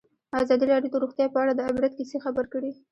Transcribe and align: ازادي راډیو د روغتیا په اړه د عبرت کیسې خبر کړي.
ازادي 0.43 0.65
راډیو 0.73 0.91
د 0.93 0.95
روغتیا 1.03 1.27
په 1.31 1.39
اړه 1.43 1.53
د 1.55 1.61
عبرت 1.69 1.91
کیسې 1.97 2.17
خبر 2.25 2.45
کړي. 2.53 2.71